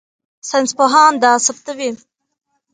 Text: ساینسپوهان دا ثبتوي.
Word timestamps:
ساینسپوهان 0.49 1.13
دا 1.23 1.31
ثبتوي. 1.45 1.89